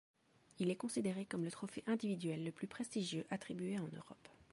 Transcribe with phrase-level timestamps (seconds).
[0.57, 4.29] Il est considéré comme le trophée individuel le plus prestigieux attribué en Europe.